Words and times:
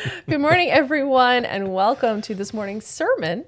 Good 0.28 0.40
morning, 0.40 0.70
everyone, 0.70 1.44
and 1.44 1.74
welcome 1.74 2.20
to 2.22 2.34
this 2.34 2.54
morning's 2.54 2.86
sermon. 2.86 3.44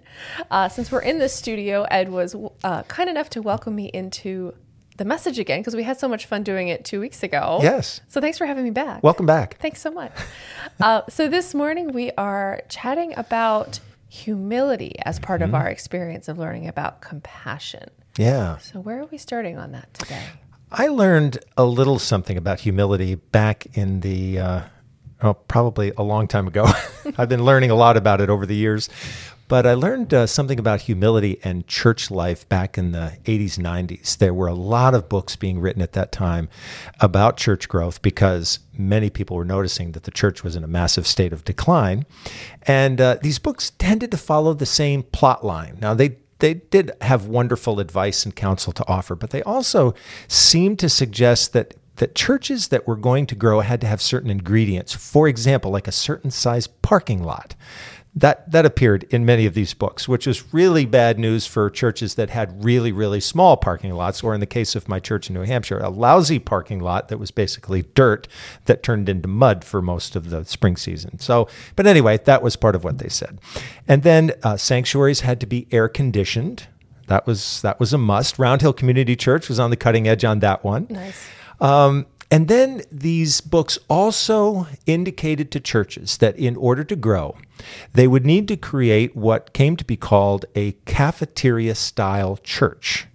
Uh, 0.51 0.69
since 0.69 0.91
we're 0.91 1.01
in 1.01 1.19
the 1.19 1.29
studio, 1.29 1.85
Ed 1.85 2.09
was 2.11 2.35
uh, 2.63 2.83
kind 2.85 3.09
enough 3.09 3.31
to 3.31 3.43
welcome 3.43 3.75
me 3.75 3.87
into 3.87 4.55
the 4.97 5.05
message 5.05 5.39
again 5.39 5.61
because 5.61 5.75
we 5.75 5.83
had 5.83 5.99
so 5.99 6.09
much 6.09 6.27
fun 6.27 6.43
doing 6.43 6.69
it 6.69 6.85
two 6.85 7.01
weeks 7.01 7.23
ago. 7.23 7.61
Yes. 7.63 8.01
So 8.09 8.21
thanks 8.21 8.39
for 8.39 8.47
having 8.47 8.65
me 8.65 8.71
back. 8.71 9.03
Welcome 9.03 9.27
back. 9.27 9.59
Thanks 9.59 9.81
so 9.81 9.91
much. 9.91 10.13
uh, 10.81 11.03
so 11.09 11.29
this 11.29 11.55
morning 11.55 11.93
we 11.93 12.11
are 12.13 12.61
chatting 12.69 13.15
about 13.17 13.81
humility 14.09 14.97
as 15.03 15.19
part 15.19 15.41
mm-hmm. 15.41 15.55
of 15.55 15.61
our 15.61 15.69
experience 15.69 16.29
of 16.29 16.39
learning 16.39 16.69
about 16.69 17.01
compassion. 17.01 17.89
Yeah. 18.17 18.59
So 18.59 18.81
where 18.81 19.01
are 19.01 19.07
we 19.07 19.19
starting 19.19 19.59
on 19.59 19.73
that 19.73 19.93
today? 19.95 20.23
I 20.71 20.89
learned 20.89 21.39
a 21.57 21.65
little 21.65 21.99
something 21.99 22.37
about 22.37 22.61
humility 22.61 23.15
back 23.15 23.67
in 23.77 24.01
the, 24.01 24.39
uh, 24.39 24.61
oh, 25.25 25.35
probably 25.35 25.93
a 25.97 26.03
long 26.03 26.29
time 26.29 26.47
ago. 26.47 26.67
I've 27.19 27.29
been 27.29 27.45
learning 27.45 27.71
a 27.71 27.75
lot 27.75 27.97
about 27.97 28.21
it 28.21 28.31
over 28.31 28.47
the 28.47 28.55
years. 28.55 28.89
But 29.47 29.67
I 29.67 29.75
learned 29.75 30.15
uh, 30.15 30.27
something 30.27 30.59
about 30.59 30.83
humility 30.83 31.39
and 31.45 31.67
church 31.67 32.11
life 32.11 32.49
back 32.49 32.79
in 32.79 32.93
the 32.93 33.19
80s, 33.25 33.59
90s. 33.59 34.17
There 34.17 34.33
were 34.33 34.47
a 34.47 34.55
lot 34.55 34.95
of 34.95 35.09
books 35.09 35.37
being 35.37 35.61
written 35.61 35.83
at 35.83 35.93
that 35.93 36.13
time 36.13 36.49
about 37.01 37.37
church 37.37 37.69
growth 37.69 38.01
because 38.01 38.61
many 38.77 39.11
people 39.11 39.37
were 39.37 39.45
noticing 39.45 39.93
that 39.93 40.05
the 40.05 40.11
church 40.11 40.43
was 40.43 40.57
in 40.57 40.65
a 40.65 40.67
massive 40.67 41.07
state 41.07 41.33
of 41.33 41.45
decline. 41.45 42.07
And 42.63 43.01
uh, 43.01 43.19
these 43.21 43.39
books 43.39 43.71
tended 43.79 44.11
to 44.13 44.17
follow 44.17 44.55
the 44.55 44.67
same 44.67 45.03
plot 45.03 45.45
line. 45.45 45.77
Now, 45.81 45.93
they 45.93 46.17
they 46.41 46.55
did 46.55 46.91
have 47.01 47.27
wonderful 47.27 47.81
advice 47.81 48.25
and 48.25 48.35
counsel 48.35 48.73
to 48.73 48.87
offer, 48.89 49.15
but 49.15 49.31
they 49.31 49.43
also 49.45 49.95
seemed 50.27 50.79
to 50.81 50.89
suggest 50.89 51.53
that 51.53 51.75
that 51.97 52.15
churches 52.15 52.69
that 52.69 52.87
were 52.87 52.97
going 52.97 53.27
to 53.27 53.35
grow 53.35 53.61
had 53.61 53.81
to 53.81 53.87
have 53.87 54.03
certain 54.03 54.31
ingredients. 54.31 54.93
For 54.93 55.29
example, 55.29 55.71
like 55.71 55.89
a 55.89 55.93
certain 55.93 56.31
size 56.31 56.67
parking 56.67 57.23
lot. 57.23 57.55
That 58.17 58.49
that 58.53 58.65
appeared 58.65 59.05
in 59.11 59.25
many 59.25 59.45
of 59.45 59.55
these 59.55 59.75
books, 59.75 60.07
which 60.07 60.25
was 60.25 60.55
really 60.55 60.87
bad 60.87 61.19
news 61.19 61.49
for 61.49 61.69
churches 61.69 62.15
that 62.15 62.31
had 62.31 62.65
really 62.65 62.93
really 62.93 63.19
small 63.19 63.57
parking 63.57 63.93
lots, 63.93 64.23
or 64.23 64.35
in 64.35 64.39
the 64.41 64.47
case 64.47 64.77
of 64.77 64.89
my 64.89 65.01
church 65.01 65.29
in 65.29 65.35
New 65.35 65.43
Hampshire, 65.43 65.81
a 65.81 65.89
lousy 65.89 66.39
parking 66.39 66.79
lot 66.79 67.09
that 67.09 67.19
was 67.19 67.33
basically 67.33 67.83
dirt 67.95 68.29
that 68.67 68.85
turned 68.85 69.09
into 69.09 69.27
mud 69.27 69.65
for 69.65 69.83
most 69.83 70.15
of 70.15 70.31
the 70.31 70.45
spring 70.45 70.77
season. 70.77 71.19
So, 71.19 71.49
but 71.75 71.89
anyway, 71.89 72.19
that 72.19 72.41
was 72.41 72.55
part 72.55 72.77
of 72.77 72.85
what 72.85 72.99
they 72.99 73.09
said. 73.09 73.41
And 73.89 74.05
then 74.05 74.31
uh, 74.45 74.59
sanctuaries 74.59 75.21
had 75.21 75.41
to 75.41 75.47
be 75.47 75.67
air 75.73 75.89
conditioned. 75.89 76.69
That 77.09 77.27
was 77.27 77.63
that 77.63 77.81
was 77.81 77.93
a 77.93 77.99
must. 77.99 78.39
Round 78.39 78.61
Hill 78.61 78.73
Community 78.73 79.17
Church 79.17 79.49
was 79.49 79.59
on 79.59 79.71
the 79.71 79.77
cutting 79.77 80.07
edge 80.07 80.25
on 80.25 80.39
that 80.39 80.63
one. 80.63 80.87
Nice. 80.89 81.27
Um, 81.61 82.07
and 82.31 82.49
then 82.49 82.83
these 82.91 83.41
books 83.41 83.79
also 83.89 84.67
indicated 84.87 85.51
to 85.53 85.61
churches 85.61 86.17
that 86.19 86.37
in 86.37 86.57
order 86.57 86.83
to 86.83 86.97
grow, 86.97 87.37
they 87.93 88.09
would 88.09 88.27
need 88.27 88.49
to 88.49 88.57
create 88.57 89.15
what 89.15 89.53
came 89.53 89.77
to 89.77 89.85
be 89.85 89.97
called 89.97 90.45
a 90.55 90.73
cafeteria 90.85 91.75
style 91.75 92.37
church. 92.39 93.07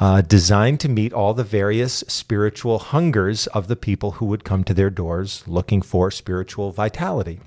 Uh, 0.00 0.20
designed 0.20 0.80
to 0.80 0.88
meet 0.88 1.12
all 1.12 1.32
the 1.32 1.44
various 1.44 2.02
spiritual 2.08 2.80
hungers 2.80 3.46
of 3.48 3.68
the 3.68 3.76
people 3.76 4.12
who 4.12 4.26
would 4.26 4.44
come 4.44 4.64
to 4.64 4.74
their 4.74 4.90
doors 4.90 5.44
looking 5.46 5.80
for 5.80 6.10
spiritual 6.10 6.72
vitality. 6.72 7.40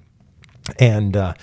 And 0.79 1.15
uh, 1.15 1.33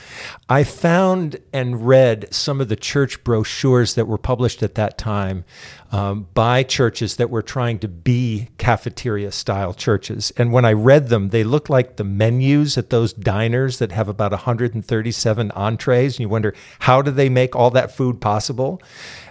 I 0.48 0.64
found 0.64 1.38
and 1.52 1.86
read 1.86 2.32
some 2.32 2.60
of 2.60 2.68
the 2.68 2.76
church 2.76 3.24
brochures 3.24 3.94
that 3.94 4.06
were 4.06 4.18
published 4.18 4.62
at 4.62 4.74
that 4.74 4.98
time 4.98 5.44
um, 5.92 6.26
by 6.34 6.62
churches 6.62 7.16
that 7.16 7.30
were 7.30 7.42
trying 7.42 7.78
to 7.80 7.88
be 7.88 8.48
cafeteria 8.58 9.32
style 9.32 9.72
churches. 9.72 10.32
And 10.36 10.52
when 10.52 10.64
I 10.64 10.72
read 10.72 11.08
them, 11.08 11.28
they 11.28 11.44
looked 11.44 11.70
like 11.70 11.96
the 11.96 12.04
menus 12.04 12.76
at 12.76 12.90
those 12.90 13.12
diners 13.12 13.78
that 13.78 13.92
have 13.92 14.08
about 14.08 14.32
137 14.32 15.50
entrees. 15.52 16.14
And 16.14 16.20
you 16.20 16.28
wonder, 16.28 16.54
how 16.80 17.00
do 17.00 17.10
they 17.10 17.28
make 17.28 17.54
all 17.54 17.70
that 17.70 17.92
food 17.92 18.20
possible? 18.20 18.82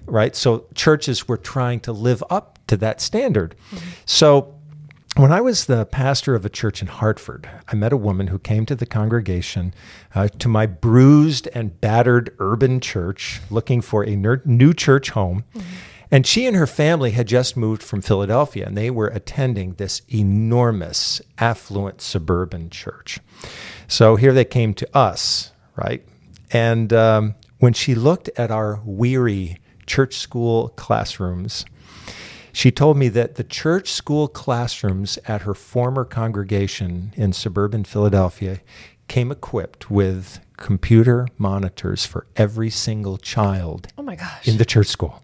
Right? 0.06 0.36
So 0.36 0.66
churches 0.74 1.28
were 1.28 1.38
trying 1.38 1.82
to 1.82 1.92
live 1.92 2.24
up 2.30 2.60
to 2.68 2.78
that 2.78 3.02
standard. 3.02 3.56
Mm-hmm. 3.72 3.90
So 4.06 4.56
when 5.16 5.32
I 5.32 5.42
was 5.42 5.66
the 5.66 5.86
pastor 5.86 6.34
of 6.34 6.44
a 6.44 6.50
church 6.50 6.82
in 6.82 6.88
Hartford, 6.88 7.48
I 7.68 7.76
met 7.76 7.94
a 7.94 7.98
woman 7.98 8.28
who 8.28 8.40
came 8.40 8.66
to 8.66 8.76
the 8.76 8.88
congregation 8.88 9.74
uh, 10.16 10.28
to 10.40 10.48
my 10.48 10.66
bruised 10.66 11.48
and 11.54 11.80
battered 11.80 12.36
urban 12.40 12.80
church 12.80 13.40
looking 13.52 13.82
for 13.82 14.04
a 14.04 14.16
new 14.16 14.74
church 14.74 15.12
home. 15.12 15.44
Mm-hmm. 15.54 15.68
And 16.10 16.28
she 16.28 16.46
and 16.46 16.56
her 16.56 16.68
family 16.68 17.12
had 17.12 17.28
just 17.28 17.58
moved 17.58 17.82
from 17.82 18.02
Philadelphia 18.02 18.66
and 18.68 18.78
they 18.78 18.90
were 18.90 19.08
attending 19.08 19.74
this 19.74 20.02
enormous, 20.10 21.22
affluent 21.38 22.02
suburban 22.02 22.70
church. 22.70 23.20
So 23.88 24.16
here 24.16 24.34
they 24.34 24.46
came 24.46 24.74
to 24.76 24.98
us, 24.98 25.52
right? 25.76 26.06
And 26.52 26.94
um, 26.94 27.36
when 27.60 27.74
she 27.74 27.96
looked 27.96 28.30
at 28.36 28.52
our 28.52 28.80
weary 28.84 29.58
church 29.86 30.16
school 30.16 30.70
classrooms, 30.70 31.66
she 32.54 32.72
told 32.72 32.98
me 32.98 33.10
that 33.10 33.36
the 33.36 33.44
church 33.44 33.92
school 33.92 34.28
classrooms 34.28 35.18
at 35.26 35.42
her 35.42 35.56
former 35.56 36.06
congregation 36.06 37.12
in 37.18 37.34
suburban 37.34 37.84
Philadelphia 37.84 38.62
came 39.08 39.32
equipped 39.32 39.90
with 39.90 40.40
computer 40.56 41.28
monitors 41.38 42.06
for 42.06 42.28
every 42.36 42.70
single 42.70 43.18
child 43.18 43.88
oh 43.98 44.04
my 44.04 44.16
gosh. 44.16 44.48
in 44.48 44.58
the 44.58 44.66
church 44.66 44.88
school. 44.88 45.20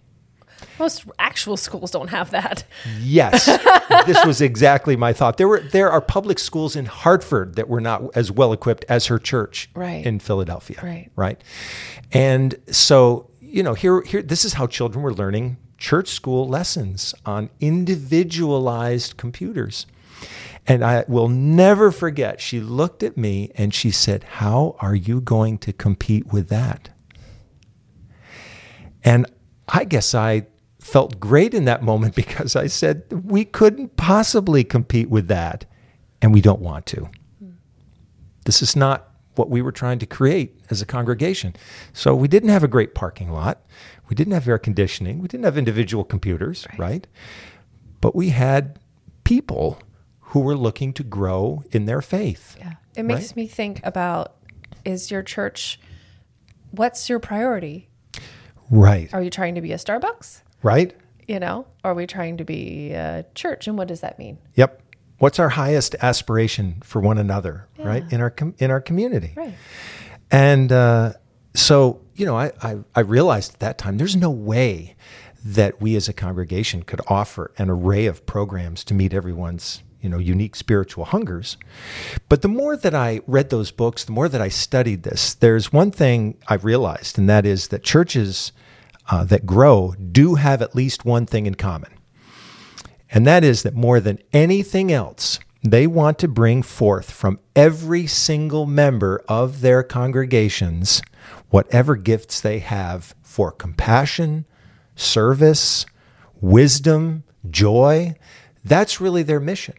Most 0.79 1.05
actual 1.19 1.55
schools 1.55 1.91
don't 1.91 2.07
have 2.09 2.31
that. 2.31 2.63
Yes, 2.99 3.45
this 4.05 4.25
was 4.25 4.41
exactly 4.41 4.95
my 4.95 5.13
thought. 5.13 5.37
There 5.37 5.47
were 5.47 5.59
there 5.59 5.91
are 5.91 6.01
public 6.01 6.39
schools 6.39 6.75
in 6.75 6.85
Hartford 6.85 7.55
that 7.55 7.67
were 7.67 7.81
not 7.81 8.03
as 8.15 8.31
well 8.31 8.53
equipped 8.53 8.85
as 8.89 9.05
her 9.07 9.19
church 9.19 9.69
right. 9.75 10.05
in 10.05 10.19
Philadelphia. 10.19 10.79
Right. 10.81 11.11
Right. 11.15 11.41
And 12.11 12.55
so, 12.71 13.29
you 13.41 13.61
know, 13.61 13.73
here 13.73 14.01
here 14.01 14.21
this 14.21 14.45
is 14.45 14.53
how 14.53 14.67
children 14.67 15.03
were 15.03 15.13
learning 15.13 15.57
church 15.79 16.09
school 16.09 16.47
lessons 16.47 17.15
on 17.25 17.49
individualized 17.59 19.17
computers. 19.17 19.87
And 20.67 20.83
I 20.83 21.05
will 21.07 21.29
never 21.29 21.91
forget, 21.91 22.39
she 22.39 22.59
looked 22.59 23.01
at 23.01 23.17
me 23.17 23.51
and 23.55 23.73
she 23.73 23.89
said, 23.89 24.23
How 24.23 24.75
are 24.79 24.93
you 24.93 25.21
going 25.21 25.57
to 25.59 25.73
compete 25.73 26.31
with 26.31 26.49
that? 26.49 26.89
And 29.03 29.25
I 29.67 29.85
guess 29.85 30.13
I 30.13 30.47
felt 30.79 31.19
great 31.19 31.53
in 31.53 31.65
that 31.65 31.81
moment 31.81 32.13
because 32.23 32.55
I 32.55 32.67
said, 32.67 33.03
We 33.23 33.45
couldn't 33.45 33.97
possibly 33.97 34.63
compete 34.63 35.09
with 35.09 35.27
that, 35.29 35.65
and 36.21 36.33
we 36.33 36.41
don't 36.41 36.61
want 36.61 36.85
to. 36.87 37.09
This 38.45 38.61
is 38.61 38.75
not 38.75 39.08
what 39.39 39.49
we 39.49 39.61
were 39.61 39.71
trying 39.71 39.97
to 39.99 40.05
create 40.05 40.59
as 40.69 40.81
a 40.81 40.85
congregation. 40.85 41.55
So 41.93 42.13
we 42.13 42.27
didn't 42.27 42.49
have 42.49 42.61
a 42.61 42.67
great 42.67 42.93
parking 42.93 43.31
lot. 43.31 43.65
We 44.09 44.13
didn't 44.13 44.33
have 44.33 44.45
air 44.49 44.57
conditioning. 44.57 45.19
We 45.19 45.29
didn't 45.29 45.45
have 45.45 45.57
individual 45.57 46.03
computers, 46.03 46.67
right? 46.71 46.79
right? 46.79 47.07
But 48.01 48.17
we 48.17 48.29
had 48.29 48.79
people 49.23 49.81
who 50.19 50.41
were 50.41 50.57
looking 50.57 50.91
to 50.93 51.03
grow 51.03 51.63
in 51.71 51.85
their 51.85 52.01
faith. 52.01 52.57
Yeah. 52.59 52.73
It 52.97 53.03
makes 53.03 53.29
right? 53.29 53.35
me 53.37 53.47
think 53.47 53.79
about 53.85 54.35
is 54.83 55.09
your 55.09 55.23
church, 55.23 55.79
what's 56.71 57.07
your 57.07 57.19
priority? 57.19 57.87
Right. 58.69 59.09
Are 59.13 59.21
you 59.21 59.29
trying 59.29 59.55
to 59.55 59.61
be 59.61 59.71
a 59.71 59.77
Starbucks? 59.77 60.41
Right. 60.63 60.93
You 61.29 61.39
know, 61.39 61.65
are 61.85 61.93
we 61.93 62.07
trying 62.07 62.35
to 62.37 62.43
be 62.43 62.91
a 62.91 63.25
church? 63.35 63.67
And 63.67 63.77
what 63.77 63.87
does 63.87 64.01
that 64.01 64.19
mean? 64.19 64.37
Yep. 64.55 64.81
What's 65.19 65.39
our 65.39 65.49
highest 65.49 65.95
aspiration 66.01 66.81
for 66.83 66.99
one 67.01 67.17
another, 67.17 67.67
yeah. 67.77 67.87
right? 67.87 68.03
In 68.11 68.21
our 68.21 68.29
com- 68.29 68.55
in 68.57 68.71
our 68.71 68.81
community. 68.81 69.33
Right. 69.35 69.53
And 70.31 70.71
uh, 70.71 71.13
so 71.53 72.01
you 72.15 72.25
know, 72.25 72.37
I, 72.37 72.51
I, 72.61 72.79
I 72.95 72.99
realized 72.99 73.53
at 73.53 73.59
that 73.59 73.77
time 73.77 73.97
there's 73.97 74.15
no 74.15 74.29
way 74.29 74.95
that 75.43 75.81
we 75.81 75.95
as 75.95 76.09
a 76.09 76.13
congregation 76.13 76.83
could 76.83 76.99
offer 77.07 77.51
an 77.57 77.69
array 77.69 78.05
of 78.05 78.25
programs 78.25 78.83
to 78.83 78.93
meet 78.93 79.13
everyone's 79.13 79.83
you 80.01 80.09
know 80.09 80.17
unique 80.17 80.55
spiritual 80.55 81.05
hungers 81.05 81.57
but 82.29 82.41
the 82.41 82.47
more 82.47 82.77
that 82.77 82.95
i 82.95 83.19
read 83.27 83.49
those 83.49 83.71
books 83.71 84.05
the 84.05 84.11
more 84.11 84.29
that 84.29 84.41
i 84.41 84.47
studied 84.47 85.03
this 85.03 85.33
there's 85.33 85.73
one 85.73 85.91
thing 85.91 86.37
i 86.47 86.53
realized 86.55 87.17
and 87.17 87.29
that 87.29 87.45
is 87.45 87.67
that 87.67 87.83
churches 87.83 88.51
uh, 89.11 89.23
that 89.23 89.45
grow 89.45 89.93
do 90.11 90.35
have 90.35 90.61
at 90.61 90.75
least 90.75 91.03
one 91.03 91.25
thing 91.25 91.45
in 91.45 91.55
common 91.55 91.91
and 93.11 93.25
that 93.25 93.43
is 93.43 93.63
that 93.63 93.73
more 93.73 93.99
than 93.99 94.19
anything 94.33 94.91
else 94.91 95.39
they 95.61 95.85
want 95.85 96.17
to 96.17 96.27
bring 96.27 96.61
forth 96.61 97.11
from 97.11 97.39
every 97.55 98.07
single 98.07 98.65
member 98.65 99.21
of 99.27 99.61
their 99.61 99.83
congregations 99.83 101.01
whatever 101.49 101.95
gifts 101.95 102.41
they 102.41 102.59
have 102.59 103.15
for 103.21 103.51
compassion, 103.51 104.45
service, 104.95 105.85
wisdom, 106.41 107.23
joy. 107.49 108.15
That's 108.63 109.01
really 109.01 109.23
their 109.23 109.39
mission 109.39 109.75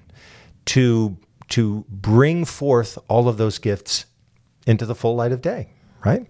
to, 0.67 1.19
to 1.50 1.85
bring 1.88 2.44
forth 2.44 2.99
all 3.09 3.29
of 3.29 3.37
those 3.37 3.59
gifts 3.59 4.06
into 4.67 4.87
the 4.87 4.94
full 4.94 5.17
light 5.17 5.33
of 5.33 5.43
day, 5.43 5.71
right? 6.05 6.26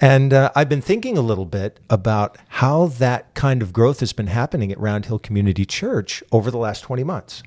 And 0.00 0.32
uh, 0.32 0.50
I've 0.54 0.68
been 0.68 0.82
thinking 0.82 1.16
a 1.16 1.22
little 1.22 1.46
bit 1.46 1.80
about 1.88 2.36
how 2.48 2.86
that 2.86 3.34
kind 3.34 3.62
of 3.62 3.72
growth 3.72 4.00
has 4.00 4.12
been 4.12 4.26
happening 4.26 4.70
at 4.70 4.78
Round 4.78 5.06
Hill 5.06 5.18
Community 5.18 5.64
Church 5.64 6.22
over 6.30 6.50
the 6.50 6.58
last 6.58 6.82
20 6.82 7.02
months. 7.04 7.42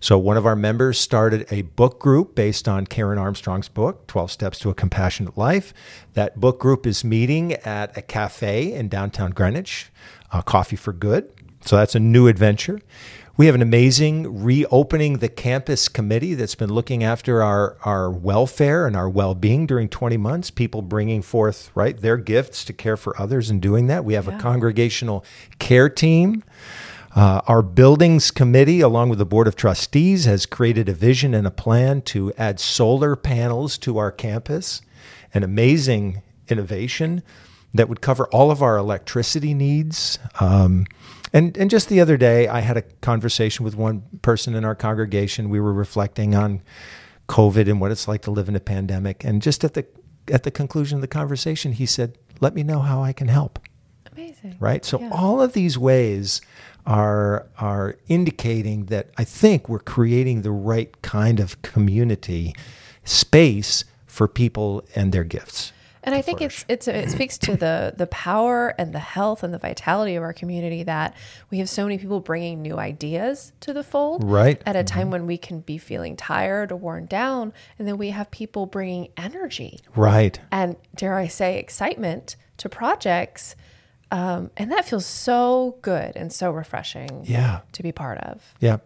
So, 0.00 0.18
one 0.18 0.36
of 0.36 0.46
our 0.46 0.56
members 0.56 0.98
started 0.98 1.46
a 1.50 1.62
book 1.62 2.00
group 2.00 2.34
based 2.34 2.66
on 2.66 2.86
Karen 2.86 3.18
Armstrong's 3.18 3.68
book, 3.68 4.06
12 4.08 4.32
Steps 4.32 4.58
to 4.60 4.70
a 4.70 4.74
Compassionate 4.74 5.38
Life. 5.38 5.72
That 6.14 6.40
book 6.40 6.58
group 6.58 6.86
is 6.86 7.04
meeting 7.04 7.52
at 7.52 7.96
a 7.96 8.02
cafe 8.02 8.72
in 8.72 8.88
downtown 8.88 9.30
Greenwich, 9.30 9.92
uh, 10.32 10.42
Coffee 10.42 10.74
for 10.74 10.92
Good. 10.92 11.30
So, 11.64 11.76
that's 11.76 11.94
a 11.94 12.00
new 12.00 12.26
adventure. 12.26 12.80
We 13.38 13.46
have 13.46 13.54
an 13.54 13.62
amazing 13.62 14.42
reopening 14.42 15.18
the 15.18 15.28
campus 15.28 15.88
committee 15.88 16.34
that's 16.34 16.56
been 16.56 16.72
looking 16.72 17.04
after 17.04 17.40
our, 17.40 17.76
our 17.84 18.10
welfare 18.10 18.84
and 18.84 18.96
our 18.96 19.08
well 19.08 19.36
being 19.36 19.64
during 19.64 19.88
20 19.88 20.16
months. 20.16 20.50
People 20.50 20.82
bringing 20.82 21.22
forth 21.22 21.70
right 21.76 21.96
their 21.96 22.16
gifts 22.16 22.64
to 22.64 22.72
care 22.72 22.96
for 22.96 23.16
others 23.16 23.48
and 23.48 23.62
doing 23.62 23.86
that. 23.86 24.04
We 24.04 24.14
have 24.14 24.26
Yeah. 24.26 24.36
a 24.36 24.40
congregational 24.40 25.24
care 25.60 25.88
team. 25.88 26.42
Uh, 27.14 27.40
our 27.46 27.62
buildings 27.62 28.32
committee, 28.32 28.80
along 28.80 29.08
with 29.08 29.20
the 29.20 29.24
board 29.24 29.46
of 29.46 29.54
trustees, 29.54 30.24
has 30.24 30.44
created 30.44 30.88
a 30.88 30.92
vision 30.92 31.32
and 31.32 31.46
a 31.46 31.52
plan 31.52 32.02
to 32.02 32.32
add 32.36 32.58
solar 32.58 33.14
panels 33.14 33.78
to 33.78 33.98
our 33.98 34.10
campus. 34.10 34.82
An 35.32 35.44
amazing 35.44 36.22
innovation 36.48 37.22
that 37.78 37.88
would 37.88 38.00
cover 38.02 38.26
all 38.28 38.50
of 38.50 38.60
our 38.62 38.76
electricity 38.76 39.54
needs. 39.54 40.18
Um, 40.40 40.86
and 41.32 41.56
and 41.56 41.70
just 41.70 41.88
the 41.88 42.00
other 42.00 42.16
day, 42.16 42.48
I 42.48 42.60
had 42.60 42.76
a 42.76 42.82
conversation 43.00 43.64
with 43.64 43.74
one 43.76 44.02
person 44.22 44.54
in 44.54 44.64
our 44.64 44.74
congregation. 44.74 45.48
We 45.48 45.60
were 45.60 45.72
reflecting 45.72 46.34
on 46.34 46.60
COVID 47.28 47.68
and 47.70 47.80
what 47.80 47.90
it's 47.90 48.06
like 48.08 48.22
to 48.22 48.30
live 48.30 48.48
in 48.48 48.56
a 48.56 48.60
pandemic. 48.60 49.24
And 49.24 49.40
just 49.42 49.64
at 49.64 49.74
the 49.74 49.86
at 50.32 50.42
the 50.42 50.50
conclusion 50.50 50.96
of 50.98 51.02
the 51.02 51.08
conversation, 51.08 51.72
he 51.72 51.86
said, 51.86 52.18
"Let 52.40 52.54
me 52.54 52.62
know 52.62 52.80
how 52.80 53.02
I 53.02 53.12
can 53.12 53.28
help." 53.28 53.58
Amazing. 54.12 54.56
right? 54.58 54.84
So 54.84 54.98
Yeah. 55.00 55.10
all 55.12 55.40
of 55.40 55.52
these 55.52 55.78
ways 55.78 56.40
are 56.86 57.46
are 57.58 57.96
indicating 58.08 58.86
that 58.86 59.10
I 59.16 59.24
think 59.24 59.68
we're 59.68 59.78
creating 59.96 60.42
the 60.42 60.50
right 60.50 60.90
kind 61.02 61.38
of 61.40 61.60
community 61.62 62.54
space 63.04 63.84
for 64.06 64.26
people 64.26 64.82
and 64.96 65.12
their 65.12 65.24
gifts. 65.24 65.72
And 66.02 66.14
I 66.14 66.22
think 66.22 66.40
it's 66.40 66.64
it's 66.68 66.88
it 66.88 67.10
speaks 67.10 67.38
to 67.38 67.56
the 67.56 67.94
the 67.96 68.06
power 68.06 68.74
and 68.78 68.92
the 68.92 68.98
health 68.98 69.42
and 69.42 69.52
the 69.52 69.58
vitality 69.58 70.16
of 70.16 70.22
our 70.22 70.32
community 70.32 70.82
that 70.84 71.14
we 71.50 71.58
have 71.58 71.68
so 71.68 71.84
many 71.84 71.98
people 71.98 72.20
bringing 72.20 72.62
new 72.62 72.78
ideas 72.78 73.52
to 73.60 73.72
the 73.72 73.82
fold 73.82 74.22
Right. 74.24 74.62
at 74.66 74.76
a 74.76 74.84
time 74.84 75.02
mm-hmm. 75.02 75.10
when 75.10 75.26
we 75.26 75.38
can 75.38 75.60
be 75.60 75.78
feeling 75.78 76.16
tired 76.16 76.72
or 76.72 76.76
worn 76.76 77.06
down 77.06 77.52
and 77.78 77.86
then 77.88 77.98
we 77.98 78.10
have 78.10 78.30
people 78.30 78.66
bringing 78.66 79.08
energy 79.16 79.80
Right. 79.96 80.38
and 80.50 80.76
dare 80.94 81.14
I 81.16 81.26
say 81.26 81.58
excitement 81.58 82.36
to 82.58 82.68
projects 82.68 83.56
um, 84.10 84.50
and 84.56 84.72
that 84.72 84.86
feels 84.86 85.04
so 85.06 85.76
good 85.82 86.16
and 86.16 86.32
so 86.32 86.50
refreshing 86.50 87.22
Yeah. 87.24 87.60
to 87.72 87.82
be 87.82 87.92
part 87.92 88.18
of. 88.18 88.54
Yeah. 88.60 88.78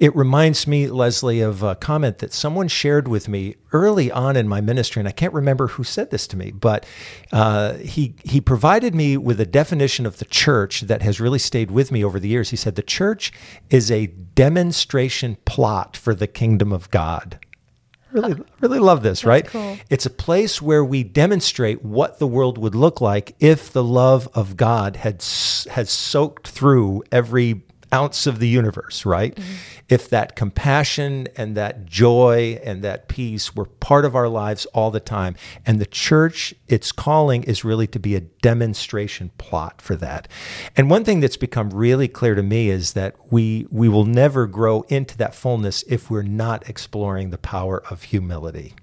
It 0.00 0.14
reminds 0.16 0.66
me, 0.66 0.88
Leslie, 0.88 1.40
of 1.40 1.62
a 1.62 1.74
comment 1.76 2.18
that 2.18 2.32
someone 2.32 2.68
shared 2.68 3.06
with 3.08 3.28
me 3.28 3.54
early 3.72 4.10
on 4.10 4.36
in 4.36 4.48
my 4.48 4.60
ministry, 4.60 5.00
and 5.00 5.08
I 5.08 5.12
can't 5.12 5.32
remember 5.32 5.68
who 5.68 5.84
said 5.84 6.10
this 6.10 6.26
to 6.28 6.36
me, 6.36 6.50
but 6.50 6.84
uh, 7.32 7.74
he, 7.74 8.14
he 8.24 8.40
provided 8.40 8.94
me 8.94 9.16
with 9.16 9.40
a 9.40 9.46
definition 9.46 10.06
of 10.06 10.18
the 10.18 10.24
church 10.24 10.82
that 10.82 11.02
has 11.02 11.20
really 11.20 11.38
stayed 11.38 11.70
with 11.70 11.92
me 11.92 12.04
over 12.04 12.18
the 12.18 12.28
years. 12.28 12.50
He 12.50 12.56
said, 12.56 12.74
The 12.74 12.82
church 12.82 13.32
is 13.70 13.90
a 13.90 14.06
demonstration 14.08 15.36
plot 15.44 15.96
for 15.96 16.14
the 16.14 16.26
kingdom 16.26 16.72
of 16.72 16.90
God. 16.90 17.38
Really, 18.12 18.36
really 18.60 18.78
love 18.78 19.02
this, 19.02 19.24
right? 19.24 19.46
cool. 19.46 19.78
It's 19.90 20.06
a 20.06 20.10
place 20.10 20.62
where 20.62 20.84
we 20.84 21.02
demonstrate 21.02 21.84
what 21.84 22.18
the 22.18 22.26
world 22.26 22.56
would 22.56 22.74
look 22.74 23.00
like 23.00 23.36
if 23.38 23.70
the 23.72 23.84
love 23.84 24.28
of 24.34 24.56
God 24.56 24.96
had 24.96 25.22
has 25.70 25.90
soaked 25.90 26.48
through 26.48 27.02
every 27.12 27.62
ounce 27.92 28.26
of 28.26 28.38
the 28.38 28.48
universe, 28.48 29.06
right? 29.06 29.38
If 29.88 30.08
that 30.10 30.36
compassion 30.36 31.28
and 31.36 31.56
that 31.56 31.86
joy 31.86 32.60
and 32.64 32.82
that 32.82 33.08
peace 33.08 33.54
were 33.54 33.64
part 33.64 34.04
of 34.04 34.14
our 34.14 34.28
lives 34.28 34.66
all 34.66 34.90
the 34.90 35.00
time. 35.00 35.36
And 35.64 35.80
the 35.80 35.86
church, 35.86 36.54
its 36.66 36.92
calling 36.92 37.44
is 37.44 37.64
really 37.64 37.86
to 37.88 37.98
be 37.98 38.14
a 38.14 38.20
demonstration 38.20 39.30
plot 39.38 39.80
for 39.80 39.96
that. 39.96 40.28
And 40.76 40.90
one 40.90 41.04
thing 41.04 41.20
that's 41.20 41.36
become 41.36 41.70
really 41.70 42.08
clear 42.08 42.34
to 42.34 42.42
me 42.42 42.70
is 42.70 42.92
that 42.92 43.16
we 43.30 43.66
we 43.70 43.88
will 43.88 44.04
never 44.04 44.46
grow 44.46 44.82
into 44.88 45.16
that 45.18 45.34
fullness 45.34 45.82
if 45.88 46.10
we're 46.10 46.22
not 46.22 46.68
exploring 46.68 47.30
the 47.30 47.38
power 47.38 47.82
of 47.90 48.04
humility. 48.04 48.74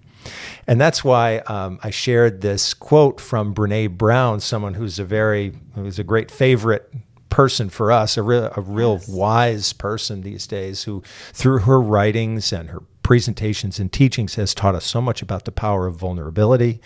And 0.68 0.82
that's 0.82 1.04
why 1.04 1.38
um, 1.40 1.80
I 1.84 1.92
shared 1.92 2.42
this 2.42 2.74
quote 2.74 3.20
from 3.20 3.54
Brene 3.54 3.98
Brown, 3.98 4.40
someone 4.40 4.74
who's 4.74 4.98
a 4.98 5.06
very, 5.06 5.54
who's 5.76 6.00
a 6.00 6.04
great 6.04 6.32
favorite 6.32 6.92
person 7.36 7.70
for 7.70 7.92
us, 7.92 8.16
a 8.16 8.24
real, 8.24 8.50
a 8.56 8.62
real 8.62 9.02
wise 9.10 9.74
person 9.74 10.22
these 10.22 10.48
days 10.48 10.84
who, 10.84 11.04
through 11.34 11.60
her 11.60 11.82
writings 11.82 12.54
and 12.54 12.70
her 12.70 12.82
presentations 13.04 13.78
and 13.78 13.92
teachings, 13.92 14.36
has 14.36 14.54
taught 14.54 14.74
us 14.74 14.86
so 14.86 15.02
much 15.02 15.22
about 15.22 15.44
the 15.44 15.52
power 15.52 15.86
of 15.86 15.98
vulnerability. 15.98 16.80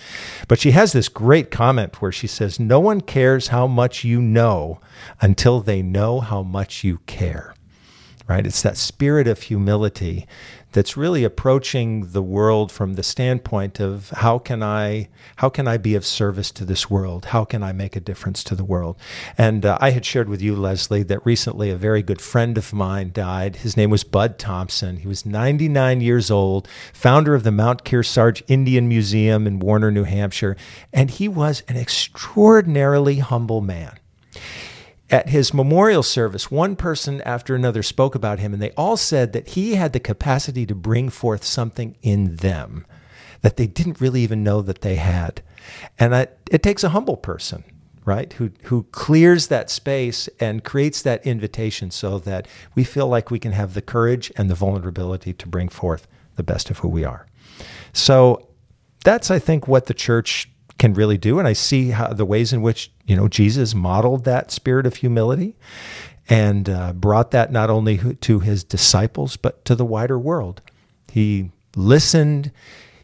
But 0.47 0.59
she 0.59 0.71
has 0.71 0.91
this 0.91 1.07
great 1.07 1.51
comment 1.51 2.01
where 2.01 2.11
she 2.11 2.25
says, 2.25 2.59
No 2.59 2.79
one 2.79 3.01
cares 3.01 3.49
how 3.49 3.67
much 3.67 4.03
you 4.03 4.23
know 4.23 4.81
until 5.21 5.61
they 5.61 5.83
know 5.83 6.19
how 6.19 6.41
much 6.41 6.83
you 6.83 6.97
care 7.05 7.53
right? 8.27 8.45
It's 8.45 8.61
that 8.61 8.77
spirit 8.77 9.27
of 9.27 9.41
humility 9.41 10.27
that's 10.71 10.95
really 10.95 11.23
approaching 11.23 12.11
the 12.11 12.21
world 12.21 12.71
from 12.71 12.93
the 12.93 13.03
standpoint 13.03 13.79
of 13.79 14.09
how 14.09 14.37
can 14.37 14.61
I 14.61 15.09
how 15.37 15.49
can 15.49 15.67
I 15.67 15.77
be 15.77 15.95
of 15.95 16.05
service 16.05 16.51
to 16.51 16.65
this 16.65 16.89
world? 16.89 17.25
How 17.25 17.45
can 17.45 17.63
I 17.63 17.71
make 17.71 17.95
a 17.95 17.99
difference 17.99 18.43
to 18.45 18.55
the 18.55 18.63
world? 18.63 18.97
And 19.37 19.65
uh, 19.65 19.77
I 19.81 19.91
had 19.91 20.05
shared 20.05 20.29
with 20.29 20.41
you, 20.41 20.55
Leslie, 20.55 21.03
that 21.03 21.25
recently 21.25 21.69
a 21.69 21.75
very 21.75 22.03
good 22.03 22.21
friend 22.21 22.57
of 22.57 22.73
mine 22.73 23.11
died. 23.13 23.57
His 23.57 23.75
name 23.75 23.89
was 23.89 24.03
Bud 24.03 24.37
Thompson. 24.37 24.97
He 24.97 25.07
was 25.07 25.25
99 25.25 26.01
years 26.01 26.29
old, 26.29 26.67
founder 26.93 27.35
of 27.35 27.43
the 27.43 27.51
Mount 27.51 27.83
Kearsarge 27.83 28.43
Indian 28.47 28.87
Museum 28.87 29.47
in 29.47 29.59
Warner, 29.59 29.91
New 29.91 30.03
Hampshire, 30.03 30.55
and 30.93 31.09
he 31.09 31.27
was 31.27 31.63
an 31.67 31.77
extraordinarily 31.77 33.19
humble 33.19 33.61
man 33.61 33.98
at 35.11 35.29
his 35.29 35.53
memorial 35.53 36.03
service, 36.03 36.51
one 36.51 36.75
person 36.75 37.21
after 37.21 37.55
another 37.55 37.81
spoke 37.81 38.15
about 38.15 38.39
him, 38.39 38.53
and 38.53 38.61
they 38.61 38.71
all 38.71 38.97
said 38.97 39.33
that 39.33 39.49
he 39.49 39.75
had 39.75 39.93
the 39.93 39.99
capacity 39.99 40.65
to 40.65 40.75
bring 40.75 41.09
forth 41.09 41.43
something 41.43 41.97
in 42.01 42.35
them 42.37 42.85
that 43.41 43.57
they 43.57 43.67
didn't 43.67 44.01
really 44.01 44.21
even 44.21 44.43
know 44.43 44.61
that 44.61 44.81
they 44.81 44.95
had. 44.95 45.41
And 45.97 46.13
it 46.51 46.61
takes 46.61 46.83
a 46.83 46.89
humble 46.89 47.17
person, 47.17 47.63
right, 48.05 48.31
who, 48.33 48.51
who 48.63 48.83
clears 48.91 49.47
that 49.47 49.69
space 49.69 50.27
and 50.39 50.63
creates 50.63 51.01
that 51.01 51.25
invitation 51.25 51.89
so 51.91 52.19
that 52.19 52.47
we 52.75 52.83
feel 52.83 53.07
like 53.07 53.31
we 53.31 53.39
can 53.39 53.53
have 53.53 53.73
the 53.73 53.81
courage 53.81 54.31
and 54.35 54.49
the 54.49 54.55
vulnerability 54.55 55.33
to 55.33 55.47
bring 55.47 55.69
forth 55.69 56.07
the 56.35 56.43
best 56.43 56.69
of 56.69 56.79
who 56.79 56.87
we 56.87 57.03
are. 57.03 57.25
So 57.93 58.47
that's, 59.03 59.31
I 59.31 59.39
think, 59.39 59.67
what 59.67 59.85
the 59.85 59.93
church 59.93 60.49
can 60.79 60.93
really 60.93 61.17
do. 61.17 61.37
And 61.37 61.47
I 61.47 61.53
see 61.53 61.91
how 61.91 62.07
the 62.07 62.25
ways 62.25 62.51
in 62.51 62.61
which, 62.63 62.91
you 63.05 63.15
know, 63.15 63.27
Jesus 63.27 63.75
modeled 63.75 64.25
that 64.25 64.49
spirit 64.49 64.87
of 64.87 64.95
humility 64.95 65.55
and 66.27 66.69
uh, 66.69 66.93
brought 66.93 67.31
that 67.31 67.51
not 67.51 67.69
only 67.69 68.15
to 68.15 68.39
his 68.39 68.63
disciples, 68.63 69.37
but 69.37 69.63
to 69.65 69.75
the 69.75 69.85
wider 69.85 70.17
world. 70.17 70.61
He 71.11 71.51
listened, 71.75 72.51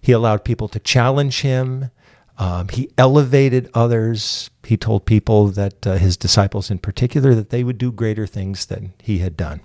he 0.02 0.12
allowed 0.12 0.44
people 0.44 0.68
to 0.70 0.80
challenge 0.80 1.42
him, 1.42 1.92
um, 2.38 2.68
he 2.70 2.92
elevated 2.98 3.70
others. 3.74 4.50
He 4.64 4.78
told 4.78 5.06
people 5.06 5.48
that 5.50 5.88
uh, 5.88 5.94
his 5.98 6.18
disciples 6.18 6.70
in 6.70 6.80
particular 6.80 7.34
that 7.36 7.50
they 7.50 7.64
would 7.64 7.78
do 7.78 7.92
greater 7.92 8.28
things 8.28 8.66
than 8.66 8.94
he 9.02 9.20
had 9.20 9.38
done. 9.38 9.62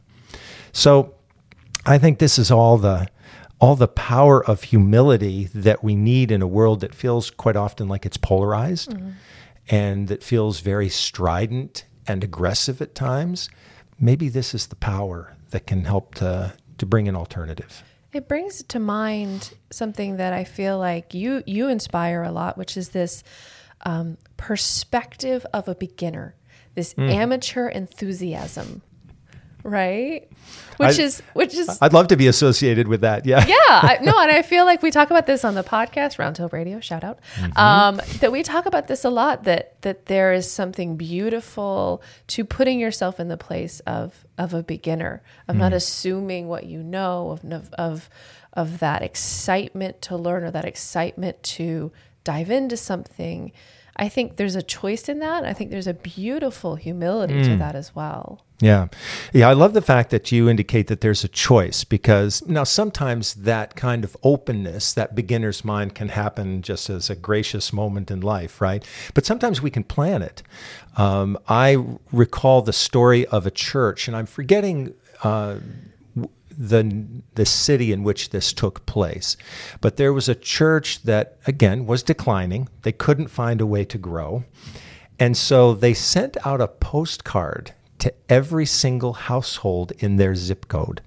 So 0.73 1.15
I 1.85 1.99
think 1.99 2.19
this 2.19 2.39
is 2.39 2.51
all 2.51 2.79
the 2.79 3.09
all 3.61 3.77
the 3.77 3.89
power 3.89 4.43
of 4.45 4.63
humility 4.65 5.45
that 5.55 5.85
we 5.85 5.95
need 5.95 6.31
in 6.31 6.41
a 6.43 6.47
world 6.47 6.81
that 6.81 6.95
feels 6.95 7.31
quite 7.31 7.57
often 7.57 7.89
like 7.89 8.07
it's 8.07 8.17
polarized 8.17 8.95
and 9.69 10.09
that 10.09 10.23
feels 10.23 10.61
very 10.61 10.89
strident 10.89 11.85
and 12.07 12.25
aggressive 12.25 12.81
at 12.81 12.95
times. 12.95 13.49
Maybe 13.99 14.29
this 14.31 14.55
is 14.55 14.67
the 14.69 14.77
power 14.77 15.37
that 15.51 15.67
can 15.67 15.85
help 15.85 16.15
to 16.17 16.55
to 16.79 16.87
bring 16.87 17.07
an 17.09 17.15
alternative. 17.17 17.83
It 18.13 18.27
brings 18.27 18.63
to 18.65 18.79
mind 18.81 19.53
something 19.71 20.17
that 20.17 20.33
I 20.33 20.45
feel 20.45 20.79
like 20.79 21.13
you 21.15 21.43
you 21.47 21.69
inspire 21.69 22.23
a 22.23 22.33
lot, 22.33 22.57
which 22.57 22.77
is 22.77 22.89
this 22.91 23.23
um, 23.85 24.17
perspective 24.39 25.45
of 25.53 25.69
a 25.69 25.75
beginner, 25.75 26.35
this 26.75 26.93
Hmm. 26.95 27.09
amateur 27.11 27.69
enthusiasm, 27.69 28.83
right? 29.63 30.29
Which 30.79 30.99
I- 30.99 31.03
is 31.03 31.23
which 31.35 31.55
is 31.55 31.79
I'd 31.83 31.93
love 31.93 32.09
to 32.09 32.17
be 32.17 32.27
associated 32.27 32.89
with 32.89 33.03
that. 33.03 33.27
Yeah. 33.27 33.45
yeah 33.47 33.57
I, 33.69 33.99
no 34.03 34.19
and 34.19 34.31
i 34.31 34.41
feel 34.43 34.65
like 34.65 34.83
we 34.83 34.91
talk 34.91 35.11
about 35.11 35.27
this 35.27 35.45
on 35.45 35.55
the 35.55 35.63
podcast 35.63 36.17
roundtable 36.17 36.53
radio 36.53 36.81
shout 36.81 37.05
out 37.05 37.19
um, 37.57 38.01
that 38.21 38.33
we 38.33 38.43
talk 38.43 38.65
about 38.67 38.89
this 38.89 39.05
a 39.05 39.11
lot 39.11 39.45
that 39.45 39.81
that 39.83 40.07
there 40.07 40.33
is 40.33 40.51
something 40.51 40.97
beautiful 40.97 42.03
to 42.29 42.45
putting 42.45 42.81
yourself 42.81 43.21
in 43.21 43.29
the 43.29 43.37
place 43.37 43.81
of 43.81 44.25
of 44.39 44.55
a 44.55 44.63
beginner 44.63 45.23
of 45.49 45.57
not 45.57 45.73
assuming 45.75 46.49
what 46.49 46.65
you 46.65 46.83
know 46.83 47.31
of 47.33 47.73
of, 47.75 48.09
of 48.55 48.79
that 48.81 49.03
excitement 49.03 50.01
to 50.03 50.17
learn 50.17 50.45
or 50.45 50.51
that 50.51 50.65
excitement 50.65 51.43
to 51.43 51.93
dive 52.25 52.51
into 52.51 52.77
something 52.77 53.53
I 54.01 54.09
think 54.09 54.37
there's 54.37 54.57
a 54.57 54.63
choice 54.63 55.11
in 55.11 55.19
that. 55.19 55.45
I 55.45 55.53
think 55.53 55.71
there's 55.71 55.87
a 55.87 55.93
beautiful 55.93 56.77
humility 56.77 57.43
to 57.43 57.57
that 57.57 57.77
as 57.77 57.95
well. 57.95 58.47
Yeah. 58.59 58.89
Yeah. 59.35 59.49
I 59.49 59.53
love 59.53 59.75
the 59.75 59.83
fact 59.83 60.09
that 60.11 60.33
you 60.33 60.49
indicate 60.49 60.87
that 60.87 61.03
there's 61.03 61.23
a 61.23 61.29
choice 61.29 61.85
because 61.85 62.43
now 62.47 62.65
sometimes 62.65 63.35
that 63.35 63.77
kind 63.77 64.03
of 64.03 64.17
openness, 64.23 64.95
that 64.95 65.15
beginner's 65.15 65.67
mind 65.67 65.95
can 65.95 66.09
happen 66.09 66.63
just 66.63 66.89
as 66.89 67.11
a 67.11 67.15
gracious 67.15 67.75
moment 67.75 68.11
in 68.11 68.23
life, 68.23 68.63
right? 68.63 68.83
But 69.13 69.27
sometimes 69.27 69.61
we 69.61 69.71
can 69.71 69.85
plan 69.85 70.23
it. 70.23 70.43
Um, 70.97 71.39
I 71.47 71.77
recall 72.11 72.63
the 72.63 72.73
story 72.73 73.27
of 73.27 73.47
a 73.47 73.51
church, 73.51 74.09
and 74.09 74.17
I'm 74.17 74.27
forgetting. 74.27 74.95
Uh, 75.23 75.57
the 76.61 77.07
the 77.35 77.47
city 77.47 77.91
in 77.91 78.05
which 78.05 78.31
this 78.31 78.53
took 78.53 78.85
place. 78.85 79.37
But 79.81 79.97
there 79.97 80.13
was 80.13 80.29
a 80.29 80.35
church 80.35 81.03
that 81.05 81.39
again 81.47 81.87
was 81.87 82.03
declining. 82.03 82.69
They 82.83 82.93
couldn't 82.93 83.29
find 83.29 83.61
a 83.61 83.67
way 83.67 83.85
to 83.87 83.99
grow. 83.99 84.45
And 85.19 85.37
so 85.37 85.75
they 85.75 85.95
sent 85.95 86.37
out 86.47 86.61
a 86.61 86.69
postcard 86.69 87.73
to 87.99 88.13
every 88.29 88.67
single 88.67 89.15
household 89.15 89.93
in 89.99 90.17
their 90.17 90.35
zip 90.35 90.69
code. 90.69 91.01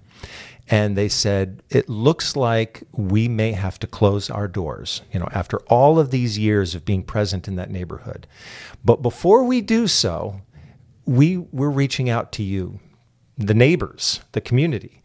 And 0.69 0.95
they 0.95 1.10
said, 1.10 1.62
it 1.69 1.89
looks 1.89 2.36
like 2.36 2.83
we 2.93 3.27
may 3.27 3.51
have 3.51 3.77
to 3.79 3.88
close 3.88 4.29
our 4.29 4.48
doors, 4.48 5.01
you 5.12 5.19
know, 5.19 5.27
after 5.33 5.57
all 5.67 6.00
of 6.00 6.10
these 6.10 6.39
years 6.39 6.74
of 6.74 6.86
being 6.86 7.03
present 7.03 7.48
in 7.48 7.57
that 7.57 7.69
neighborhood. 7.69 8.27
But 8.83 9.01
before 9.01 9.43
we 9.43 9.62
do 9.62 9.88
so, 9.88 10.41
we, 11.05 11.38
we're 11.38 11.69
reaching 11.69 12.10
out 12.10 12.31
to 12.33 12.43
you, 12.43 12.79
the 13.38 13.53
neighbors, 13.53 14.22
the 14.31 14.41
community. 14.41 15.02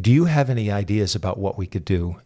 Do 0.00 0.10
you 0.10 0.24
have 0.24 0.50
any 0.50 0.70
ideas 0.70 1.14
about 1.14 1.38
what 1.38 1.56
we 1.56 1.66
could 1.66 1.84
do 1.84 2.16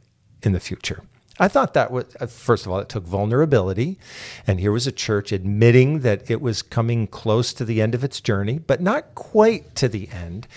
in 0.42 0.52
the 0.52 0.60
future? 0.60 1.02
I 1.40 1.48
thought 1.48 1.74
that 1.74 1.90
was, 1.90 2.04
uh, 2.18 2.26
first 2.26 2.66
of 2.66 2.72
all, 2.72 2.78
it 2.80 2.88
took 2.88 3.04
vulnerability. 3.04 3.98
And 4.46 4.58
here 4.58 4.72
was 4.72 4.86
a 4.86 4.92
church 4.92 5.30
admitting 5.30 6.00
that 6.00 6.28
it 6.30 6.40
was 6.40 6.62
coming 6.62 7.06
close 7.06 7.52
to 7.54 7.64
the 7.64 7.80
end 7.80 7.94
of 7.94 8.02
its 8.02 8.20
journey, 8.20 8.58
but 8.58 8.80
not 8.80 9.14
quite 9.14 9.74
to 9.76 9.88
the 9.88 10.08
end. 10.08 10.48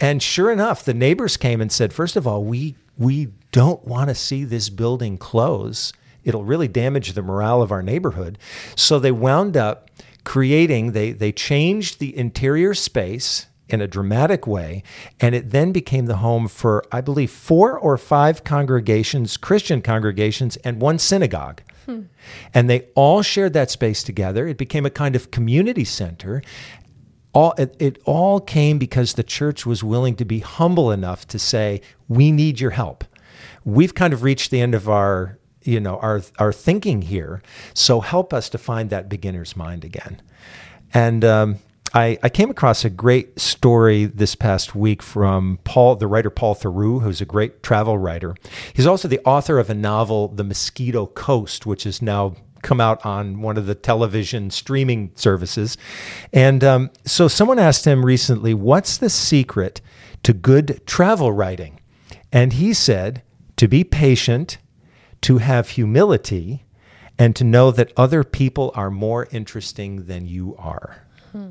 And 0.00 0.22
sure 0.22 0.50
enough, 0.50 0.84
the 0.84 0.94
neighbors 0.94 1.36
came 1.36 1.60
and 1.60 1.70
said, 1.70 1.92
first 1.92 2.16
of 2.16 2.26
all, 2.26 2.42
we, 2.42 2.76
we 2.96 3.28
don't 3.52 3.84
want 3.84 4.08
to 4.08 4.14
see 4.14 4.44
this 4.44 4.70
building 4.70 5.18
close. 5.18 5.92
It'll 6.24 6.44
really 6.44 6.68
damage 6.68 7.12
the 7.12 7.22
morale 7.22 7.60
of 7.60 7.72
our 7.72 7.82
neighborhood. 7.82 8.38
So 8.76 8.98
they 8.98 9.12
wound 9.12 9.56
up 9.56 9.90
creating, 10.24 10.92
they, 10.92 11.12
they 11.12 11.32
changed 11.32 11.98
the 11.98 12.16
interior 12.16 12.74
space 12.74 13.46
in 13.72 13.80
a 13.80 13.86
dramatic 13.86 14.46
way. 14.46 14.82
And 15.18 15.34
it 15.34 15.50
then 15.50 15.72
became 15.72 16.06
the 16.06 16.16
home 16.16 16.48
for, 16.48 16.84
I 16.92 17.00
believe, 17.00 17.30
four 17.30 17.78
or 17.78 17.96
five 17.96 18.44
congregations, 18.44 19.36
Christian 19.36 19.82
congregations, 19.82 20.56
and 20.58 20.80
one 20.80 20.98
synagogue. 20.98 21.62
Hmm. 21.86 22.02
And 22.52 22.68
they 22.68 22.88
all 22.94 23.22
shared 23.22 23.52
that 23.54 23.70
space 23.70 24.02
together. 24.02 24.46
It 24.46 24.58
became 24.58 24.86
a 24.86 24.90
kind 24.90 25.16
of 25.16 25.30
community 25.30 25.84
center. 25.84 26.42
All, 27.32 27.54
it, 27.58 27.76
it 27.78 27.98
all 28.04 28.40
came 28.40 28.78
because 28.78 29.14
the 29.14 29.22
church 29.22 29.64
was 29.64 29.84
willing 29.84 30.16
to 30.16 30.24
be 30.24 30.40
humble 30.40 30.90
enough 30.90 31.26
to 31.28 31.38
say, 31.38 31.80
We 32.08 32.32
need 32.32 32.60
your 32.60 32.72
help. 32.72 33.04
We've 33.64 33.94
kind 33.94 34.12
of 34.12 34.22
reached 34.22 34.50
the 34.50 34.60
end 34.60 34.74
of 34.74 34.88
our 34.88 35.38
you 35.62 35.78
know 35.78 35.98
our 35.98 36.22
our 36.38 36.52
thinking 36.52 37.02
here 37.02 37.42
so 37.74 38.00
help 38.00 38.32
us 38.32 38.48
to 38.48 38.56
find 38.56 38.88
that 38.88 39.10
beginner's 39.10 39.54
mind 39.54 39.84
again 39.84 40.22
and 40.94 41.24
um, 41.24 41.56
I, 41.92 42.18
I 42.22 42.28
came 42.28 42.50
across 42.50 42.84
a 42.84 42.90
great 42.90 43.40
story 43.40 44.04
this 44.04 44.36
past 44.36 44.76
week 44.76 45.02
from 45.02 45.58
Paul, 45.64 45.96
the 45.96 46.06
writer 46.06 46.30
Paul 46.30 46.54
Theroux, 46.54 47.02
who's 47.02 47.20
a 47.20 47.24
great 47.24 47.64
travel 47.64 47.98
writer. 47.98 48.36
He's 48.72 48.86
also 48.86 49.08
the 49.08 49.20
author 49.24 49.58
of 49.58 49.70
a 49.70 49.74
novel, 49.74 50.28
The 50.28 50.44
Mosquito 50.44 51.06
Coast, 51.06 51.66
which 51.66 51.84
has 51.84 52.00
now 52.00 52.36
come 52.62 52.80
out 52.80 53.04
on 53.04 53.40
one 53.40 53.56
of 53.56 53.66
the 53.66 53.74
television 53.74 54.50
streaming 54.50 55.10
services. 55.16 55.76
And 56.32 56.62
um, 56.62 56.90
so 57.04 57.26
someone 57.26 57.58
asked 57.58 57.86
him 57.86 58.04
recently, 58.04 58.54
What's 58.54 58.96
the 58.96 59.10
secret 59.10 59.80
to 60.22 60.32
good 60.32 60.82
travel 60.86 61.32
writing? 61.32 61.80
And 62.32 62.52
he 62.52 62.72
said, 62.72 63.22
To 63.56 63.66
be 63.66 63.82
patient, 63.82 64.58
to 65.22 65.38
have 65.38 65.70
humility, 65.70 66.66
and 67.18 67.34
to 67.34 67.42
know 67.42 67.72
that 67.72 67.92
other 67.96 68.22
people 68.22 68.70
are 68.76 68.90
more 68.90 69.26
interesting 69.32 70.06
than 70.06 70.26
you 70.26 70.54
are. 70.56 71.04
Hmm 71.32 71.50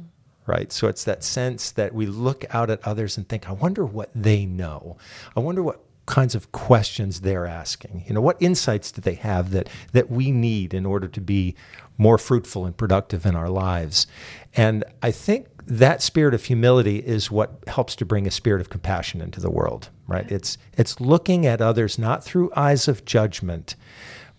right? 0.50 0.72
So 0.72 0.88
it's 0.88 1.04
that 1.04 1.24
sense 1.24 1.70
that 1.72 1.94
we 1.94 2.08
look 2.08 2.44
out 2.50 2.72
at 2.72 2.86
others 2.86 3.18
and 3.18 3.30
think, 3.30 3.48
I 3.48 3.52
wonder 3.52 3.86
what 3.86 4.10
they 4.16 4.46
know. 4.46 4.98
I 5.38 5.42
wonder 5.42 5.62
what 5.62 5.80
kinds 6.08 6.34
of 6.34 6.52
questions 6.52 7.22
they're 7.22 7.46
asking. 7.46 8.04
You 8.08 8.16
know, 8.16 8.22
what 8.22 8.42
insights 8.42 8.92
do 8.92 9.00
they 9.00 9.14
have 9.14 9.52
that 9.52 9.70
that 9.92 10.10
we 10.10 10.32
need 10.32 10.74
in 10.74 10.86
order 10.86 11.08
to 11.08 11.22
be 11.22 11.56
more 12.00 12.18
fruitful 12.18 12.66
and 12.66 12.76
productive 12.76 13.28
in 13.28 13.36
our 13.36 13.48
lives? 13.48 14.08
And 14.56 14.84
I 15.04 15.12
think 15.12 15.48
that 15.68 16.02
spirit 16.02 16.34
of 16.34 16.46
humility 16.46 16.98
is 16.98 17.30
what 17.30 17.64
helps 17.68 17.96
to 17.98 18.06
bring 18.06 18.26
a 18.26 18.32
spirit 18.32 18.60
of 18.60 18.72
compassion 18.72 19.22
into 19.22 19.40
the 19.40 19.52
world, 19.52 19.90
right? 20.08 20.30
It's 20.32 20.58
it's 20.74 21.00
looking 21.00 21.46
at 21.46 21.62
others 21.62 22.00
not 22.00 22.24
through 22.24 22.52
eyes 22.56 22.88
of 22.88 23.06
judgment, 23.06 23.76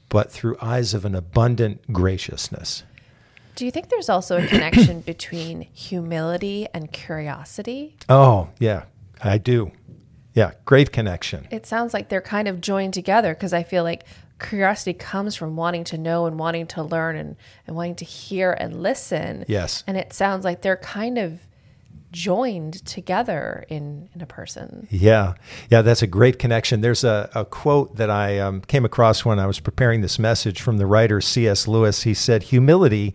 but 0.08 0.32
through 0.32 0.56
eyes 0.60 0.92
of 0.92 1.04
an 1.04 1.14
abundant 1.14 1.92
graciousness. 1.92 2.82
Do 3.54 3.64
you 3.64 3.70
think 3.70 3.88
there's 3.88 4.08
also 4.08 4.38
a 4.38 4.46
connection 4.46 5.00
between 5.12 5.62
humility 5.72 6.66
and 6.72 6.90
curiosity? 6.92 7.96
Oh, 8.08 8.48
yeah, 8.58 8.84
I 9.22 9.38
do. 9.38 9.72
Yeah, 10.34 10.52
great 10.64 10.92
connection. 10.92 11.48
It 11.50 11.66
sounds 11.66 11.92
like 11.92 12.08
they're 12.08 12.20
kind 12.20 12.48
of 12.48 12.60
joined 12.60 12.94
together 12.94 13.34
because 13.34 13.52
I 13.52 13.62
feel 13.62 13.82
like 13.82 14.04
curiosity 14.40 14.94
comes 14.94 15.36
from 15.36 15.56
wanting 15.56 15.84
to 15.84 15.98
know 15.98 16.26
and 16.26 16.38
wanting 16.38 16.66
to 16.68 16.82
learn 16.82 17.16
and, 17.16 17.36
and 17.66 17.76
wanting 17.76 17.96
to 17.96 18.04
hear 18.04 18.52
and 18.52 18.82
listen. 18.82 19.44
Yes. 19.48 19.84
And 19.86 19.96
it 19.96 20.12
sounds 20.12 20.44
like 20.44 20.62
they're 20.62 20.76
kind 20.76 21.18
of 21.18 21.40
joined 22.12 22.84
together 22.86 23.64
in, 23.68 24.08
in 24.14 24.20
a 24.20 24.26
person. 24.26 24.88
Yeah. 24.90 25.34
Yeah, 25.70 25.82
that's 25.82 26.02
a 26.02 26.06
great 26.06 26.38
connection. 26.38 26.80
There's 26.80 27.04
a, 27.04 27.30
a 27.34 27.44
quote 27.44 27.96
that 27.96 28.10
I 28.10 28.38
um, 28.38 28.62
came 28.62 28.84
across 28.84 29.24
when 29.24 29.38
I 29.38 29.46
was 29.46 29.60
preparing 29.60 30.00
this 30.00 30.18
message 30.18 30.60
from 30.60 30.78
the 30.78 30.86
writer 30.86 31.20
C.S. 31.20 31.68
Lewis. 31.68 32.02
He 32.02 32.14
said, 32.14 32.44
Humility 32.44 33.14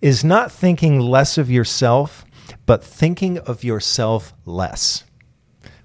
is 0.00 0.24
not 0.24 0.50
thinking 0.50 1.00
less 1.00 1.36
of 1.36 1.50
yourself, 1.50 2.24
but 2.66 2.82
thinking 2.82 3.38
of 3.38 3.62
yourself 3.62 4.32
less 4.46 5.04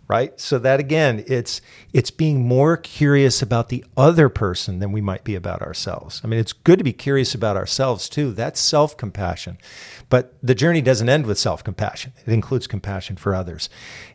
right? 0.08 0.40
So 0.40 0.60
that 0.60 0.80
again 0.80 1.24
it's 1.28 1.62
it's 1.94 2.12
being 2.12 2.48
more 2.48 2.78
curious 2.78 3.42
about 3.42 3.70
the 3.70 3.84
other 3.98 4.30
person 4.30 4.80
than 4.80 4.92
we 4.92 5.02
might 5.02 5.24
be 5.24 5.36
about 5.36 5.62
ourselves. 5.62 6.22
I 6.24 6.28
mean 6.28 6.40
it's 6.40 6.54
good 6.54 6.78
to 6.78 6.84
be 6.84 6.94
curious 6.94 7.34
about 7.34 7.58
ourselves 7.58 8.08
too. 8.08 8.32
That's 8.32 8.60
self-compassion. 8.60 9.58
But 10.10 10.36
the 10.44 10.56
journey 10.56 10.82
doesn't 10.82 11.10
end 11.10 11.26
with 11.26 11.40
self-compassion. 11.40 12.14
It 12.26 12.32
includes 12.32 12.68
compassion 12.68 13.16
for 13.16 13.34
others. 13.34 13.70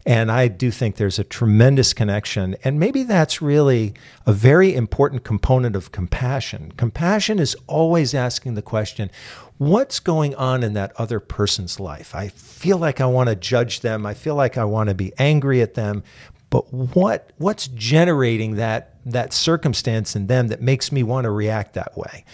And 0.06 0.30
i 0.30 0.48
do 0.48 0.70
think 0.70 0.96
there's 0.96 1.18
a 1.18 1.24
tremendous 1.24 1.92
connection. 1.92 2.56
And 2.62 2.78
maybe 2.78 3.02
that's 3.02 3.42
really 3.42 3.94
a 4.26 4.32
very 4.32 4.74
important 4.74 5.24
component 5.24 5.74
of 5.74 5.92
compassion. 5.92 6.72
Compassion 6.76 7.38
is 7.38 7.56
always 7.66 8.14
asking 8.14 8.54
the 8.54 8.62
question 8.62 9.10
what's 9.60 10.00
going 10.00 10.34
on 10.36 10.62
in 10.62 10.72
that 10.72 10.90
other 10.96 11.20
person's 11.20 11.78
life? 11.78 12.14
I 12.14 12.28
feel 12.28 12.78
like 12.78 12.98
I 12.98 13.04
want 13.04 13.28
to 13.28 13.36
judge 13.36 13.80
them. 13.80 14.06
I 14.06 14.14
feel 14.14 14.34
like 14.34 14.56
I 14.56 14.64
want 14.64 14.88
to 14.88 14.94
be 14.94 15.12
angry 15.18 15.60
at 15.60 15.74
them. 15.74 16.02
But 16.48 16.72
what 16.72 17.30
what's 17.36 17.68
generating 17.68 18.56
that 18.56 18.96
that 19.04 19.34
circumstance 19.34 20.16
in 20.16 20.28
them 20.28 20.48
that 20.48 20.62
makes 20.62 20.90
me 20.90 21.02
want 21.02 21.24
to 21.24 21.30
react 21.30 21.74
that 21.74 21.94
way? 21.94 22.24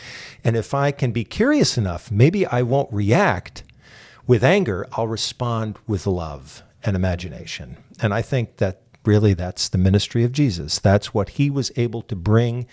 And 0.45 0.56
if 0.56 0.73
I 0.73 0.92
can 0.92 1.11
be 1.11 1.25
curious 1.25 1.76
enough, 1.76 2.12
maybe 2.12 2.47
I 2.47 2.62
won't 2.62 2.92
react 2.92 3.64
with 4.28 4.45
anger, 4.45 4.87
I'll 4.92 5.09
respond 5.09 5.78
with 5.87 6.06
love 6.06 6.62
and 6.85 6.95
imagination. 6.95 7.76
And 8.00 8.14
I 8.14 8.23
think 8.23 8.59
that 8.59 8.83
really 9.04 9.35
that's 9.35 9.68
the 9.68 9.78
ministry 9.78 10.23
of 10.23 10.33
Jesus. 10.33 10.78
That's 10.78 11.12
what 11.12 11.30
he 11.30 11.50
was 11.50 11.73
able 11.76 12.02
to 12.02 12.16
bring 12.16 12.66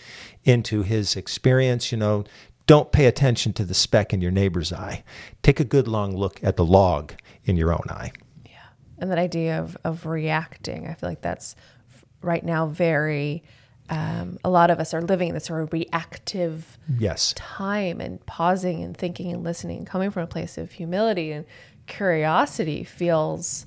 into 0.43 0.83
his 0.83 1.15
experience, 1.15 1.91
you 1.91 1.97
know, 1.97 2.23
don't 2.65 2.91
pay 2.91 3.05
attention 3.05 3.53
to 3.53 3.65
the 3.65 3.73
speck 3.73 4.13
in 4.13 4.21
your 4.21 4.31
neighbor's 4.31 4.71
eye. 4.71 5.03
Take 5.41 5.59
a 5.59 5.65
good 5.65 5.87
long 5.87 6.15
look 6.15 6.41
at 6.43 6.55
the 6.55 6.65
log 6.65 7.13
in 7.43 7.57
your 7.57 7.73
own 7.73 7.83
eye. 7.89 8.11
Yeah. 8.45 8.51
And 8.99 9.11
that 9.11 9.17
idea 9.17 9.59
of, 9.59 9.77
of 9.83 10.05
reacting, 10.05 10.87
I 10.87 10.93
feel 10.93 11.09
like 11.09 11.21
that's 11.21 11.55
right 12.21 12.43
now 12.43 12.67
very, 12.67 13.43
um, 13.89 14.37
a 14.45 14.49
lot 14.49 14.71
of 14.71 14.79
us 14.79 14.93
are 14.93 15.01
living 15.01 15.29
in 15.29 15.33
this 15.33 15.45
sort 15.45 15.61
of 15.61 15.73
reactive 15.73 16.77
yes. 16.97 17.33
time 17.35 17.99
and 17.99 18.25
pausing 18.25 18.81
and 18.81 18.95
thinking 18.95 19.31
and 19.33 19.43
listening, 19.43 19.83
coming 19.83 20.09
from 20.09 20.23
a 20.23 20.27
place 20.27 20.57
of 20.57 20.71
humility 20.71 21.33
and 21.33 21.45
curiosity 21.87 22.85
feels 22.85 23.65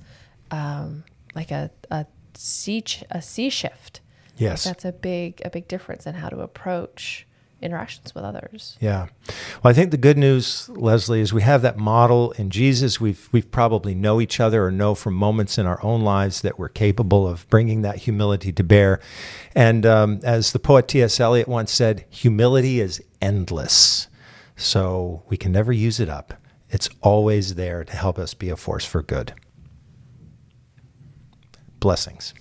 um, 0.49 1.03
like 1.35 1.51
a, 1.51 1.69
a 1.91 2.07
sea, 2.33 2.83
a 3.11 3.21
sea 3.21 3.51
shift. 3.51 4.01
Yes. 4.37 4.65
Like 4.65 4.75
that's 4.75 4.85
a 4.85 4.91
big, 4.91 5.41
a 5.45 5.51
big 5.51 5.67
difference 5.67 6.07
in 6.07 6.15
how 6.15 6.29
to 6.29 6.39
approach 6.39 7.27
interactions 7.61 8.13
with 8.13 8.23
others. 8.23 8.77
Yeah. 8.79 9.07
Well, 9.63 9.71
I 9.71 9.73
think 9.73 9.91
the 9.91 9.97
good 9.97 10.17
news, 10.17 10.69
Leslie, 10.69 11.21
is 11.21 11.33
we 11.33 11.41
have 11.41 11.61
that 11.63 11.77
model 11.77 12.31
in 12.33 12.49
Jesus. 12.49 13.01
We've 13.01 13.27
we've 13.31 13.49
probably 13.49 13.95
know 13.95 14.21
each 14.21 14.39
other 14.39 14.65
or 14.65 14.71
know 14.71 14.93
from 14.95 15.15
moments 15.15 15.57
in 15.57 15.65
our 15.65 15.83
own 15.83 16.01
lives 16.01 16.41
that 16.41 16.59
we're 16.59 16.69
capable 16.69 17.27
of 17.27 17.49
bringing 17.49 17.81
that 17.81 17.97
humility 17.99 18.51
to 18.53 18.63
bear. 18.63 18.99
And 19.55 19.85
um, 19.85 20.19
as 20.23 20.51
the 20.51 20.59
poet 20.59 20.87
T.S. 20.87 21.19
Eliot 21.19 21.47
once 21.47 21.71
said, 21.71 22.05
humility 22.09 22.79
is 22.79 23.01
endless. 23.21 24.07
so 24.55 25.23
we 25.29 25.37
can 25.37 25.51
never 25.51 25.71
use 25.71 25.99
it 25.99 26.09
up. 26.09 26.33
It's 26.69 26.89
always 27.01 27.55
there 27.55 27.83
to 27.83 27.95
help 27.95 28.19
us 28.19 28.33
be 28.33 28.49
a 28.49 28.57
force 28.57 28.85
for 28.85 29.01
good. 29.01 29.33
Blessings. 31.79 32.33